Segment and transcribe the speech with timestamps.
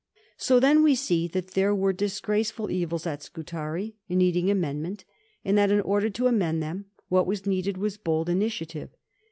[0.37, 5.05] So, then, we see that there were disgraceful evils at Scutari needing amendment,
[5.45, 8.89] and that in order to amend them what was needed was bold initiative.